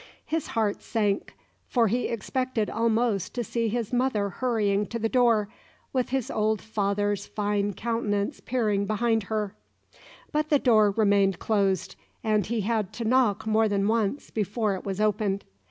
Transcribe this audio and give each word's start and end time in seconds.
His 0.25 0.47
heart 0.57 0.81
sank, 0.81 1.35
for 1.67 1.87
he 1.87 2.07
expected 2.07 2.71
almost 2.71 3.35
to 3.35 3.43
see 3.43 3.67
his 3.67 3.93
mother 3.93 4.29
hurrying 4.29 4.87
to 4.87 4.97
the 4.97 5.07
door, 5.07 5.47
with 5.93 6.09
his 6.09 6.31
old 6.31 6.59
father's 6.59 7.27
fine 7.27 7.73
countenance 7.73 8.39
peering 8.39 8.87
behind 8.87 9.21
her; 9.25 9.53
but 10.31 10.49
the 10.49 10.57
door 10.57 10.89
remained 10.89 11.37
closed, 11.37 11.95
and 12.23 12.47
he 12.47 12.61
had 12.61 12.91
to 12.93 13.05
knock 13.05 13.45
more 13.45 13.67
than 13.69 13.87
once 13.87 14.31
before 14.31 14.73
it 14.73 14.83
was 14.83 14.99
opened. 14.99 15.45